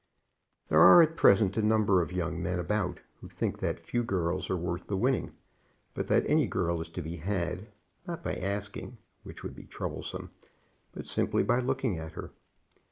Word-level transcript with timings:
There 0.67 0.79
are 0.79 1.03
at 1.03 1.15
present 1.15 1.57
a 1.57 1.61
number 1.61 2.01
of 2.01 2.11
young 2.11 2.41
men 2.41 2.57
about 2.57 3.01
who 3.19 3.29
think 3.29 3.59
that 3.59 3.79
few 3.79 4.03
girls 4.03 4.49
are 4.49 4.57
worth 4.57 4.87
the 4.87 4.97
winning, 4.97 5.31
but 5.93 6.07
that 6.07 6.25
any 6.25 6.47
girl 6.47 6.81
is 6.81 6.89
to 6.93 7.03
be 7.03 7.17
had, 7.17 7.67
not 8.07 8.23
by 8.23 8.33
asking, 8.33 8.97
which 9.21 9.43
would 9.43 9.55
be 9.55 9.65
troublesome, 9.65 10.31
but 10.91 11.05
simply 11.05 11.43
by 11.43 11.59
looking 11.59 11.99
at 11.99 12.13
her. 12.13 12.31